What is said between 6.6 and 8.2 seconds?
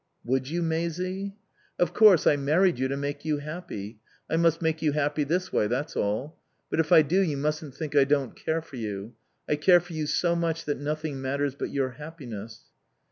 But if I do you mustn't think I